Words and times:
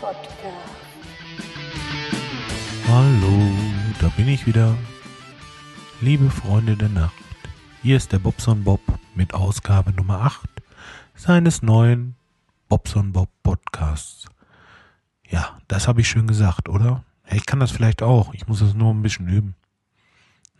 Podcast. 0.00 0.32
Hallo, 2.86 3.50
da 4.00 4.08
bin 4.16 4.28
ich 4.28 4.46
wieder. 4.46 4.76
Liebe 6.00 6.30
Freunde 6.30 6.76
der 6.76 6.88
Nacht, 6.88 7.12
hier 7.82 7.96
ist 7.96 8.12
der 8.12 8.20
Bobson 8.20 8.62
Bob 8.62 8.80
mit 9.16 9.34
Ausgabe 9.34 9.92
Nummer 9.92 10.20
8 10.20 10.48
seines 11.16 11.62
neuen 11.62 12.14
Bobson 12.68 13.12
Bob 13.12 13.28
Podcasts. 13.42 14.26
Ja, 15.28 15.58
das 15.66 15.88
habe 15.88 16.00
ich 16.00 16.08
schön 16.08 16.28
gesagt, 16.28 16.68
oder? 16.68 17.02
Ich 17.28 17.44
kann 17.44 17.58
das 17.58 17.72
vielleicht 17.72 18.02
auch, 18.02 18.32
ich 18.34 18.46
muss 18.46 18.60
es 18.60 18.74
nur 18.74 18.94
ein 18.94 19.02
bisschen 19.02 19.28
üben. 19.28 19.56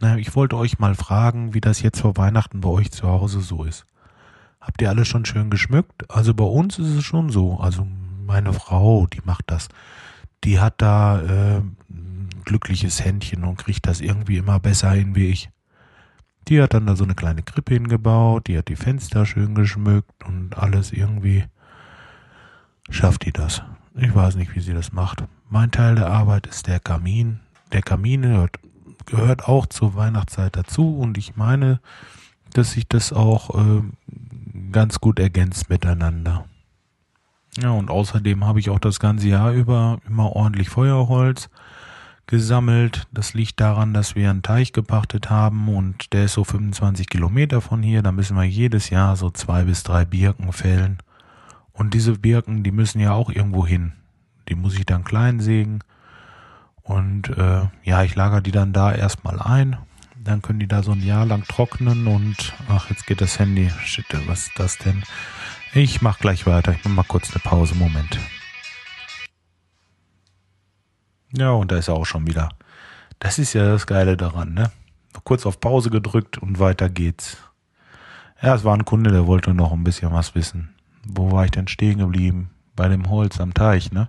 Na, 0.00 0.16
ich 0.16 0.34
wollte 0.34 0.56
euch 0.56 0.80
mal 0.80 0.96
fragen, 0.96 1.54
wie 1.54 1.60
das 1.60 1.80
jetzt 1.80 2.00
vor 2.00 2.16
Weihnachten 2.16 2.60
bei 2.60 2.68
euch 2.68 2.90
zu 2.90 3.06
Hause 3.06 3.40
so 3.40 3.62
ist. 3.62 3.86
Habt 4.60 4.82
ihr 4.82 4.88
alle 4.90 5.04
schon 5.04 5.24
schön 5.24 5.48
geschmückt? 5.48 6.10
Also 6.10 6.34
bei 6.34 6.44
uns 6.44 6.78
ist 6.78 6.88
es 6.88 7.04
schon 7.04 7.30
so. 7.30 7.58
Also 7.58 7.86
meine 8.28 8.52
Frau, 8.52 9.06
die 9.06 9.22
macht 9.24 9.50
das. 9.50 9.68
Die 10.44 10.60
hat 10.60 10.74
da 10.78 11.20
äh, 11.20 11.58
ein 11.90 12.28
glückliches 12.44 13.04
Händchen 13.04 13.42
und 13.42 13.56
kriegt 13.56 13.86
das 13.86 14.00
irgendwie 14.00 14.36
immer 14.36 14.60
besser 14.60 14.92
hin 14.92 15.16
wie 15.16 15.26
ich. 15.26 15.50
Die 16.46 16.62
hat 16.62 16.74
dann 16.74 16.86
da 16.86 16.94
so 16.94 17.04
eine 17.04 17.14
kleine 17.14 17.42
Krippe 17.42 17.74
hingebaut, 17.74 18.46
die 18.46 18.56
hat 18.56 18.68
die 18.68 18.76
Fenster 18.76 19.26
schön 19.26 19.54
geschmückt 19.54 20.24
und 20.24 20.56
alles 20.56 20.92
irgendwie 20.92 21.44
schafft 22.90 23.24
die 23.24 23.32
das. 23.32 23.62
Ich 23.96 24.14
weiß 24.14 24.36
nicht, 24.36 24.54
wie 24.54 24.60
sie 24.60 24.74
das 24.74 24.92
macht. 24.92 25.24
Mein 25.50 25.70
Teil 25.70 25.96
der 25.96 26.08
Arbeit 26.08 26.46
ist 26.46 26.66
der 26.66 26.80
Kamin. 26.80 27.40
Der 27.72 27.82
Kamin 27.82 28.22
gehört, 28.22 28.58
gehört 29.06 29.48
auch 29.48 29.66
zur 29.66 29.94
Weihnachtszeit 29.94 30.54
dazu 30.54 30.98
und 30.98 31.18
ich 31.18 31.36
meine, 31.36 31.80
dass 32.52 32.72
sich 32.72 32.86
das 32.86 33.12
auch 33.12 33.58
äh, 33.58 33.82
ganz 34.70 35.00
gut 35.00 35.18
ergänzt 35.18 35.68
miteinander. 35.68 36.46
Ja, 37.60 37.70
und 37.70 37.90
außerdem 37.90 38.44
habe 38.44 38.60
ich 38.60 38.70
auch 38.70 38.78
das 38.78 39.00
ganze 39.00 39.28
Jahr 39.28 39.52
über 39.52 39.98
immer 40.06 40.36
ordentlich 40.36 40.70
Feuerholz 40.70 41.50
gesammelt. 42.26 43.08
Das 43.10 43.34
liegt 43.34 43.58
daran, 43.58 43.94
dass 43.94 44.14
wir 44.14 44.30
einen 44.30 44.42
Teich 44.42 44.72
gepachtet 44.72 45.28
haben 45.28 45.68
und 45.68 46.12
der 46.12 46.26
ist 46.26 46.34
so 46.34 46.44
25 46.44 47.08
Kilometer 47.08 47.60
von 47.60 47.82
hier. 47.82 48.02
Da 48.02 48.12
müssen 48.12 48.36
wir 48.36 48.44
jedes 48.44 48.90
Jahr 48.90 49.16
so 49.16 49.30
zwei 49.30 49.64
bis 49.64 49.82
drei 49.82 50.04
Birken 50.04 50.52
fällen. 50.52 50.98
Und 51.72 51.94
diese 51.94 52.12
Birken, 52.12 52.62
die 52.62 52.70
müssen 52.70 53.00
ja 53.00 53.12
auch 53.12 53.30
irgendwo 53.30 53.66
hin. 53.66 53.92
Die 54.48 54.54
muss 54.54 54.76
ich 54.78 54.86
dann 54.86 55.04
klein 55.04 55.40
sägen. 55.40 55.80
Und 56.82 57.30
äh, 57.30 57.62
ja, 57.82 58.02
ich 58.04 58.14
lager 58.14 58.40
die 58.40 58.52
dann 58.52 58.72
da 58.72 58.92
erstmal 58.92 59.40
ein. 59.40 59.76
Dann 60.22 60.42
können 60.42 60.60
die 60.60 60.68
da 60.68 60.82
so 60.82 60.92
ein 60.92 61.02
Jahr 61.02 61.26
lang 61.26 61.44
trocknen 61.44 62.06
und 62.06 62.54
ach, 62.68 62.90
jetzt 62.90 63.06
geht 63.06 63.20
das 63.20 63.38
Handy. 63.38 63.70
Shit, 63.84 64.06
was 64.26 64.48
ist 64.48 64.58
das 64.58 64.78
denn? 64.78 65.02
Ich 65.74 66.00
mach 66.00 66.18
gleich 66.18 66.46
weiter. 66.46 66.72
Ich 66.72 66.84
mach 66.84 66.92
mal 66.92 67.02
kurz 67.04 67.30
eine 67.30 67.40
Pause. 67.40 67.74
Moment. 67.74 68.18
Ja, 71.32 71.50
und 71.50 71.70
da 71.70 71.76
ist 71.76 71.88
er 71.88 71.94
auch 71.94 72.06
schon 72.06 72.26
wieder. 72.26 72.48
Das 73.18 73.38
ist 73.38 73.52
ja 73.52 73.66
das 73.66 73.86
Geile 73.86 74.16
daran, 74.16 74.54
ne? 74.54 74.70
Kurz 75.24 75.44
auf 75.44 75.60
Pause 75.60 75.90
gedrückt 75.90 76.38
und 76.38 76.58
weiter 76.58 76.88
geht's. 76.88 77.36
Ja, 78.40 78.54
es 78.54 78.64
war 78.64 78.74
ein 78.74 78.84
Kunde, 78.84 79.10
der 79.10 79.26
wollte 79.26 79.52
noch 79.52 79.72
ein 79.72 79.84
bisschen 79.84 80.12
was 80.12 80.34
wissen. 80.34 80.74
Wo 81.04 81.32
war 81.32 81.44
ich 81.44 81.50
denn 81.50 81.68
stehen 81.68 81.98
geblieben? 81.98 82.50
Bei 82.76 82.88
dem 82.88 83.10
Holz 83.10 83.40
am 83.40 83.52
Teich, 83.52 83.92
ne? 83.92 84.08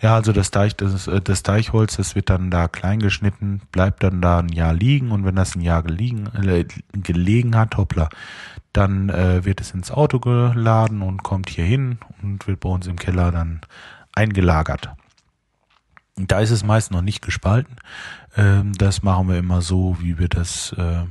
Ja, 0.00 0.14
also 0.14 0.32
das 0.32 0.50
Teich, 0.50 0.76
das, 0.76 1.06
äh, 1.06 1.20
das 1.20 1.42
Teichholz, 1.42 1.96
das 1.96 2.14
wird 2.14 2.28
dann 2.28 2.50
da 2.50 2.68
klein 2.68 3.00
geschnitten, 3.00 3.62
bleibt 3.72 4.02
dann 4.02 4.20
da 4.20 4.40
ein 4.40 4.50
Jahr 4.50 4.74
liegen 4.74 5.10
und 5.10 5.24
wenn 5.24 5.36
das 5.36 5.56
ein 5.56 5.62
Jahr 5.62 5.82
gelegen, 5.82 6.26
äh, 6.34 6.64
gelegen 6.92 7.56
hat, 7.56 7.76
hoppla, 7.76 8.08
dann 8.72 9.08
äh, 9.08 9.44
wird 9.44 9.60
es 9.60 9.70
ins 9.70 9.90
Auto 9.90 10.20
geladen 10.20 11.00
und 11.00 11.22
kommt 11.22 11.48
hier 11.48 11.64
hin 11.64 11.98
und 12.22 12.46
wird 12.46 12.60
bei 12.60 12.68
uns 12.68 12.86
im 12.86 12.96
Keller 12.96 13.32
dann 13.32 13.62
eingelagert. 14.12 14.90
Da 16.16 16.40
ist 16.40 16.50
es 16.50 16.64
meist 16.64 16.90
noch 16.90 17.02
nicht 17.02 17.22
gespalten. 17.22 17.76
Ähm, 18.36 18.72
das 18.74 19.02
machen 19.02 19.28
wir 19.28 19.38
immer 19.38 19.62
so, 19.62 19.96
wie 20.00 20.18
wir 20.18 20.28
das, 20.28 20.72
äh, 20.72 21.04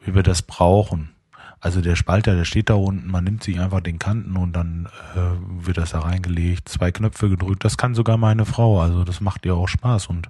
wie 0.00 0.14
wir 0.14 0.22
das 0.22 0.42
brauchen. 0.42 1.15
Also 1.60 1.80
der 1.80 1.96
Spalter, 1.96 2.34
der 2.34 2.44
steht 2.44 2.70
da 2.70 2.74
unten, 2.74 3.10
man 3.10 3.24
nimmt 3.24 3.42
sich 3.42 3.58
einfach 3.58 3.80
den 3.80 3.98
Kanten 3.98 4.36
und 4.36 4.52
dann 4.52 4.88
äh, 5.14 5.64
wird 5.66 5.78
das 5.78 5.90
da 5.90 6.00
reingelegt, 6.00 6.68
zwei 6.68 6.92
Knöpfe 6.92 7.28
gedrückt. 7.28 7.64
Das 7.64 7.76
kann 7.76 7.94
sogar 7.94 8.18
meine 8.18 8.44
Frau, 8.44 8.80
also 8.80 9.04
das 9.04 9.20
macht 9.20 9.46
ihr 9.46 9.54
auch 9.54 9.66
Spaß. 9.66 10.06
Und 10.08 10.28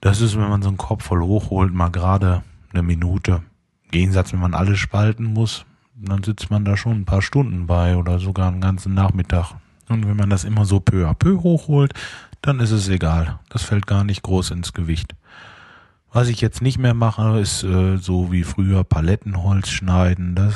das 0.00 0.20
ist, 0.20 0.36
wenn 0.36 0.48
man 0.48 0.62
so 0.62 0.68
einen 0.68 0.76
Korb 0.76 1.02
voll 1.02 1.22
hochholt, 1.22 1.72
mal 1.72 1.90
gerade 1.90 2.42
eine 2.72 2.82
Minute. 2.82 3.42
Im 3.84 3.90
Gegensatz, 3.92 4.32
wenn 4.32 4.40
man 4.40 4.54
alles 4.54 4.78
spalten 4.78 5.24
muss, 5.24 5.64
dann 5.94 6.22
sitzt 6.22 6.50
man 6.50 6.64
da 6.64 6.76
schon 6.76 7.00
ein 7.00 7.04
paar 7.04 7.22
Stunden 7.22 7.66
bei 7.66 7.96
oder 7.96 8.18
sogar 8.18 8.48
einen 8.48 8.60
ganzen 8.60 8.94
Nachmittag. 8.94 9.54
Und 9.88 10.06
wenn 10.06 10.16
man 10.16 10.30
das 10.30 10.44
immer 10.44 10.64
so 10.64 10.80
peu 10.80 11.08
à 11.08 11.14
peu 11.14 11.38
hochholt, 11.42 11.94
dann 12.42 12.60
ist 12.60 12.70
es 12.70 12.88
egal. 12.88 13.38
Das 13.48 13.62
fällt 13.62 13.86
gar 13.86 14.04
nicht 14.04 14.22
groß 14.22 14.50
ins 14.50 14.72
Gewicht. 14.72 15.14
Was 16.18 16.26
ich 16.26 16.40
jetzt 16.40 16.62
nicht 16.62 16.78
mehr 16.78 16.94
mache, 16.94 17.38
ist 17.38 17.62
äh, 17.62 17.96
so 17.96 18.32
wie 18.32 18.42
früher 18.42 18.82
Palettenholz 18.82 19.68
schneiden. 19.68 20.34
Das 20.34 20.52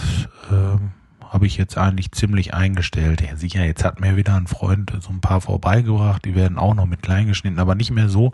äh, 0.51 1.25
habe 1.25 1.47
ich 1.47 1.57
jetzt 1.57 1.79
eigentlich 1.79 2.11
ziemlich 2.11 2.53
eingestellt. 2.53 3.21
Ja, 3.21 3.37
sicher, 3.37 3.65
jetzt 3.65 3.85
hat 3.85 4.01
mir 4.01 4.17
wieder 4.17 4.35
ein 4.35 4.49
Freund 4.49 4.93
so 4.99 5.11
ein 5.11 5.21
paar 5.21 5.41
vorbeigebracht. 5.41 6.25
Die 6.25 6.35
werden 6.35 6.59
auch 6.59 6.75
noch 6.75 6.87
mit 6.87 7.01
klein 7.01 7.29
geschnitten, 7.29 7.61
aber 7.61 7.77
nicht 7.77 7.93
mehr 7.93 8.09
so, 8.09 8.33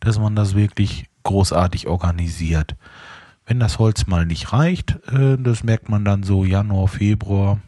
dass 0.00 0.18
man 0.18 0.34
das 0.34 0.54
wirklich 0.54 1.10
großartig 1.24 1.86
organisiert. 1.86 2.76
Wenn 3.44 3.60
das 3.60 3.78
Holz 3.78 4.06
mal 4.06 4.24
nicht 4.24 4.54
reicht, 4.54 4.92
äh, 5.12 5.36
das 5.36 5.64
merkt 5.64 5.90
man 5.90 6.06
dann 6.06 6.22
so 6.22 6.46
Januar, 6.46 6.88
Februar, 6.88 7.60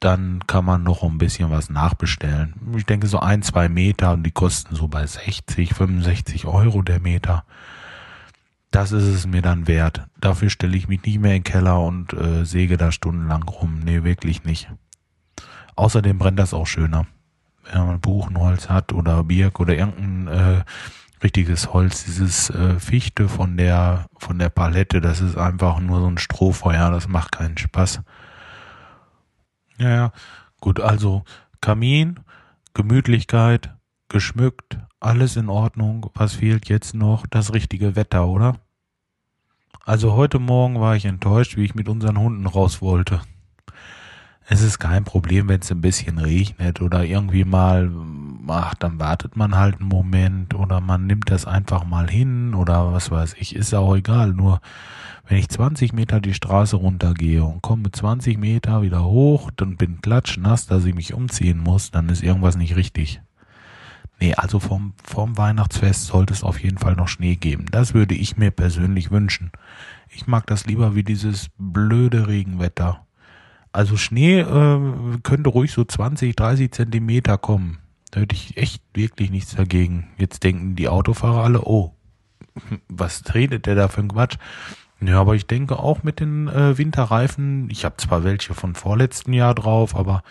dann 0.00 0.40
kann 0.46 0.64
man 0.64 0.82
noch 0.82 1.02
ein 1.02 1.18
bisschen 1.18 1.50
was 1.50 1.68
nachbestellen. 1.68 2.54
Ich 2.78 2.86
denke 2.86 3.08
so 3.08 3.20
ein, 3.20 3.42
zwei 3.42 3.68
Meter 3.68 4.14
und 4.14 4.22
die 4.22 4.30
kosten 4.30 4.74
so 4.74 4.88
bei 4.88 5.06
60, 5.06 5.74
65 5.74 6.46
Euro 6.46 6.80
der 6.80 7.00
Meter. 7.00 7.44
Das 8.70 8.92
ist 8.92 9.04
es 9.04 9.26
mir 9.26 9.42
dann 9.42 9.68
wert. 9.68 10.06
Dafür 10.20 10.50
stelle 10.50 10.76
ich 10.76 10.88
mich 10.88 11.02
nicht 11.02 11.20
mehr 11.20 11.34
in 11.34 11.42
den 11.42 11.44
Keller 11.44 11.80
und 11.80 12.12
äh, 12.12 12.44
säge 12.44 12.76
da 12.76 12.92
stundenlang 12.92 13.44
rum. 13.44 13.80
Nee, 13.84 14.02
wirklich 14.02 14.44
nicht. 14.44 14.68
Außerdem 15.76 16.18
brennt 16.18 16.38
das 16.38 16.54
auch 16.54 16.66
schöner. 16.66 17.06
Wenn 17.70 17.86
man 17.86 18.00
Buchenholz 18.00 18.68
hat 18.68 18.92
oder 18.92 19.24
Birk 19.24 19.60
oder 19.60 19.76
irgendein 19.76 20.28
äh, 20.28 20.64
richtiges 21.22 21.72
Holz, 21.72 22.04
dieses 22.04 22.50
äh, 22.50 22.78
Fichte 22.78 23.28
von 23.28 23.56
der 23.56 24.06
von 24.18 24.38
der 24.38 24.50
Palette, 24.50 25.00
das 25.00 25.20
ist 25.20 25.36
einfach 25.36 25.80
nur 25.80 26.00
so 26.00 26.06
ein 26.06 26.18
Strohfeuer, 26.18 26.90
das 26.90 27.08
macht 27.08 27.32
keinen 27.32 27.58
Spaß. 27.58 28.02
Ja. 29.78 30.12
Gut, 30.60 30.80
also 30.80 31.24
Kamin, 31.60 32.20
Gemütlichkeit, 32.74 33.74
geschmückt, 34.08 34.78
alles 35.06 35.36
in 35.36 35.48
Ordnung. 35.48 36.10
Was 36.14 36.34
fehlt 36.34 36.68
jetzt 36.68 36.94
noch? 36.94 37.26
Das 37.26 37.54
richtige 37.54 37.96
Wetter, 37.96 38.26
oder? 38.26 38.58
Also 39.84 40.14
heute 40.14 40.40
Morgen 40.40 40.80
war 40.80 40.96
ich 40.96 41.04
enttäuscht, 41.04 41.56
wie 41.56 41.64
ich 41.64 41.76
mit 41.76 41.88
unseren 41.88 42.18
Hunden 42.18 42.46
raus 42.46 42.82
wollte. 42.82 43.20
Es 44.48 44.62
ist 44.62 44.78
kein 44.78 45.04
Problem, 45.04 45.48
wenn 45.48 45.60
es 45.60 45.70
ein 45.70 45.80
bisschen 45.80 46.18
regnet 46.18 46.80
oder 46.80 47.04
irgendwie 47.04 47.44
mal, 47.44 47.90
ach, 48.48 48.74
dann 48.74 48.98
wartet 48.98 49.36
man 49.36 49.56
halt 49.56 49.80
einen 49.80 49.88
Moment 49.88 50.54
oder 50.54 50.80
man 50.80 51.06
nimmt 51.06 51.30
das 51.30 51.46
einfach 51.46 51.84
mal 51.84 52.08
hin 52.08 52.54
oder 52.54 52.92
was 52.92 53.10
weiß 53.10 53.34
ich, 53.38 53.54
ist 53.54 53.74
auch 53.74 53.94
egal. 53.96 54.32
Nur 54.32 54.60
wenn 55.28 55.38
ich 55.38 55.48
20 55.48 55.92
Meter 55.92 56.20
die 56.20 56.34
Straße 56.34 56.76
runtergehe 56.76 57.44
und 57.44 57.62
komme 57.62 57.90
20 57.90 58.38
Meter 58.38 58.82
wieder 58.82 59.04
hoch, 59.04 59.50
dann 59.56 59.76
bin 59.76 60.00
klatschnass, 60.00 60.66
dass 60.66 60.84
ich 60.84 60.94
mich 60.94 61.14
umziehen 61.14 61.58
muss, 61.58 61.90
dann 61.90 62.08
ist 62.08 62.22
irgendwas 62.22 62.56
nicht 62.56 62.76
richtig. 62.76 63.20
Nee, 64.18 64.34
also 64.34 64.60
vom, 64.60 64.94
vom 65.04 65.36
Weihnachtsfest 65.36 66.06
sollte 66.06 66.32
es 66.32 66.42
auf 66.42 66.60
jeden 66.60 66.78
Fall 66.78 66.94
noch 66.94 67.08
Schnee 67.08 67.36
geben. 67.36 67.66
Das 67.70 67.92
würde 67.92 68.14
ich 68.14 68.36
mir 68.36 68.50
persönlich 68.50 69.10
wünschen. 69.10 69.50
Ich 70.08 70.26
mag 70.26 70.46
das 70.46 70.66
lieber 70.66 70.94
wie 70.94 71.02
dieses 71.02 71.48
blöde 71.58 72.26
Regenwetter. 72.26 73.06
Also 73.72 73.98
Schnee 73.98 74.40
äh, 74.40 75.18
könnte 75.22 75.50
ruhig 75.50 75.72
so 75.72 75.84
20, 75.84 76.34
30 76.34 76.72
Zentimeter 76.72 77.36
kommen. 77.36 77.78
Da 78.10 78.20
hätte 78.20 78.34
ich 78.34 78.56
echt 78.56 78.82
wirklich 78.94 79.30
nichts 79.30 79.54
dagegen. 79.54 80.08
Jetzt 80.16 80.42
denken 80.44 80.76
die 80.76 80.88
Autofahrer 80.88 81.44
alle, 81.44 81.60
oh, 81.60 81.94
was 82.88 83.22
redet 83.34 83.66
der 83.66 83.74
da 83.74 83.88
für 83.88 84.00
ein 84.00 84.08
Quatsch? 84.08 84.38
Ja, 85.00 85.20
aber 85.20 85.34
ich 85.34 85.46
denke 85.46 85.78
auch 85.78 86.02
mit 86.02 86.20
den 86.20 86.48
äh, 86.48 86.78
Winterreifen, 86.78 87.68
ich 87.68 87.84
habe 87.84 87.98
zwar 87.98 88.24
welche 88.24 88.54
von 88.54 88.74
vorletzten 88.74 89.34
Jahr 89.34 89.54
drauf, 89.54 89.94
aber 89.94 90.22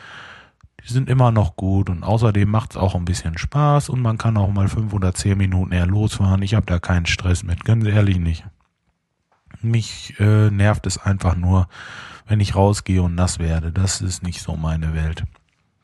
die 0.86 0.94
sind 0.94 1.10
immer 1.10 1.32
noch 1.32 1.56
gut 1.56 1.90
und 1.90 2.04
außerdem 2.04 2.50
macht's 2.50 2.78
auch 2.78 2.94
ein 2.94 3.06
bisschen 3.06 3.38
Spaß 3.38 3.90
und 3.90 4.02
man 4.02 4.18
kann 4.20 4.38
auch 4.38 4.52
mal 4.52 4.68
fünf 4.68 4.94
oder 4.94 5.14
zehn 5.16 5.38
Minuten 5.38 5.72
eher 5.72 5.88
losfahren. 5.88 6.44
Ich 6.44 6.54
habe 6.54 6.68
da 6.68 6.78
keinen 6.78 7.08
Stress 7.08 7.44
mit, 7.44 7.66
ganz 7.66 7.86
ehrlich 7.86 8.20
nicht. 8.20 8.46
Mich 9.62 10.20
äh, 10.20 10.52
nervt 10.52 10.86
es 10.86 11.00
einfach 11.00 11.36
nur, 11.36 11.68
wenn 12.28 12.40
ich 12.40 12.56
rausgehe 12.56 13.02
und 13.02 13.16
nass 13.16 13.40
werde. 13.40 13.72
Das 13.72 14.02
ist 14.02 14.22
nicht 14.22 14.42
so 14.42 14.56
meine 14.56 14.94
Welt. 14.94 15.24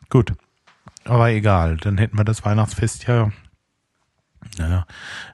Gut. 0.09 0.33
Aber 1.05 1.29
egal, 1.31 1.77
dann 1.77 1.97
hätten 1.97 2.17
wir 2.17 2.23
das 2.23 2.45
Weihnachtsfest 2.45 3.07
ja, 3.07 3.31
naja, 4.59 4.85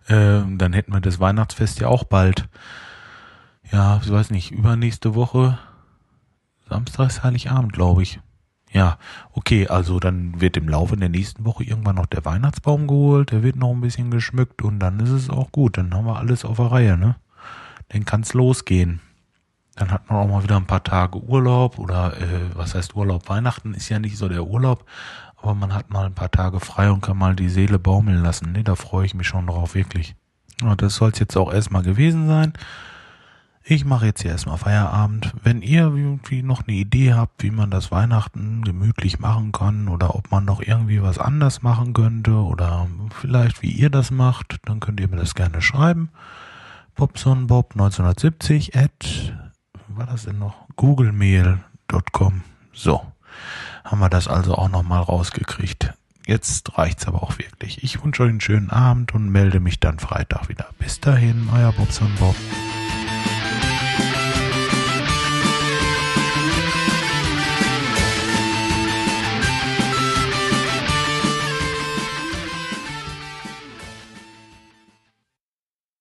äh, 0.07 0.43
dann 0.57 0.71
hätten 0.71 0.93
wir 0.93 1.01
das 1.01 1.19
Weihnachtsfest 1.19 1.81
ja 1.81 1.87
auch 1.87 2.05
bald. 2.05 2.47
Ja, 3.69 3.99
ich 4.01 4.09
weiß 4.09 4.31
nicht, 4.31 4.51
übernächste 4.51 5.13
Woche, 5.13 5.59
Samstag 6.69 7.07
ist 7.07 7.23
Heiligabend, 7.23 7.73
glaube 7.73 8.03
ich. 8.03 8.21
Ja, 8.71 8.97
okay, 9.31 9.67
also 9.67 9.99
dann 9.99 10.41
wird 10.41 10.57
im 10.57 10.67
Laufe 10.67 10.97
der 10.97 11.09
nächsten 11.09 11.45
Woche 11.45 11.63
irgendwann 11.63 11.95
noch 11.95 12.05
der 12.05 12.25
Weihnachtsbaum 12.25 12.87
geholt, 12.87 13.31
der 13.31 13.41
wird 13.41 13.55
noch 13.55 13.71
ein 13.71 13.81
bisschen 13.81 14.11
geschmückt 14.11 14.61
und 14.61 14.79
dann 14.79 14.99
ist 14.99 15.09
es 15.09 15.29
auch 15.29 15.51
gut. 15.51 15.77
Dann 15.77 15.93
haben 15.93 16.05
wir 16.05 16.17
alles 16.17 16.43
auf 16.43 16.57
der 16.57 16.71
Reihe, 16.71 16.97
ne? 16.97 17.15
Dann 17.89 18.03
kann's 18.03 18.33
losgehen. 18.33 18.99
Dann 19.75 19.91
hat 19.91 20.09
man 20.09 20.17
auch 20.17 20.27
mal 20.27 20.43
wieder 20.43 20.57
ein 20.57 20.65
paar 20.65 20.83
Tage 20.83 21.19
Urlaub 21.19 21.77
oder 21.79 22.19
äh, 22.19 22.55
was 22.55 22.75
heißt 22.75 22.95
Urlaub? 22.95 23.29
Weihnachten 23.29 23.73
ist 23.73 23.89
ja 23.89 23.99
nicht 23.99 24.17
so 24.17 24.27
der 24.27 24.45
Urlaub, 24.45 24.85
aber 25.37 25.53
man 25.53 25.73
hat 25.73 25.89
mal 25.91 26.07
ein 26.07 26.15
paar 26.15 26.31
Tage 26.31 26.59
frei 26.59 26.91
und 26.91 27.01
kann 27.01 27.17
mal 27.17 27.35
die 27.35 27.49
Seele 27.49 27.79
baumeln 27.79 28.21
lassen. 28.21 28.51
Ne, 28.51 28.63
da 28.63 28.75
freue 28.75 29.05
ich 29.05 29.13
mich 29.13 29.27
schon 29.27 29.47
drauf, 29.47 29.75
wirklich. 29.75 30.15
Ja, 30.61 30.75
das 30.75 30.95
soll 30.95 31.11
es 31.11 31.19
jetzt 31.19 31.37
auch 31.37 31.53
erstmal 31.53 31.83
gewesen 31.83 32.27
sein. 32.27 32.53
Ich 33.69 33.83
mache 33.83 34.05
jetzt 34.05 34.21
hier 34.21 34.31
erstmal 34.31 34.57
Feierabend. 34.57 35.33
Wenn 35.43 35.61
ihr 35.61 35.93
irgendwie 35.93 36.41
noch 36.41 36.65
eine 36.65 36.77
Idee 36.77 37.13
habt, 37.13 37.43
wie 37.43 37.51
man 37.51 37.69
das 37.69 37.91
Weihnachten 37.91 38.63
gemütlich 38.63 39.19
machen 39.19 39.51
kann 39.51 39.89
oder 39.89 40.15
ob 40.15 40.31
man 40.31 40.45
noch 40.45 40.61
irgendwie 40.61 41.01
was 41.01 41.17
anders 41.17 41.63
machen 41.63 41.91
könnte 41.91 42.31
oder 42.31 42.87
vielleicht 43.19 43.61
wie 43.61 43.71
ihr 43.71 43.89
das 43.89 44.09
macht, 44.09 44.55
dann 44.63 44.79
könnt 44.79 45.01
ihr 45.01 45.09
mir 45.09 45.17
das 45.17 45.35
gerne 45.35 45.61
schreiben. 45.61 46.11
Bobsonbob1970 46.95 48.73
at, 48.73 49.33
war 49.89 50.05
das 50.05 50.23
denn 50.23 50.39
noch? 50.39 50.65
googlemail.com. 50.77 52.43
So, 52.71 53.01
haben 53.83 53.99
wir 53.99 54.09
das 54.09 54.29
also 54.29 54.55
auch 54.55 54.69
nochmal 54.69 55.01
rausgekriegt. 55.01 55.93
Jetzt 56.25 56.77
reicht's 56.77 57.05
aber 57.05 57.21
auch 57.21 57.37
wirklich. 57.37 57.83
Ich 57.83 58.01
wünsche 58.01 58.23
euch 58.23 58.29
einen 58.29 58.39
schönen 58.39 58.69
Abend 58.69 59.13
und 59.13 59.29
melde 59.29 59.59
mich 59.59 59.81
dann 59.81 59.99
Freitag 59.99 60.47
wieder. 60.47 60.67
Bis 60.79 61.01
dahin, 61.01 61.49
euer 61.53 61.73
Bobson 61.73 62.11
Bob. 62.17 62.35